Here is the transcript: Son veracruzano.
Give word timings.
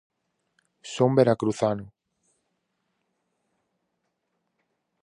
Son 0.95 1.11
veracruzano. 1.19 1.85